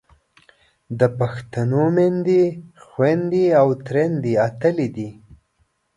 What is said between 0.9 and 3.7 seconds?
د پښتنو میندې، خویندې او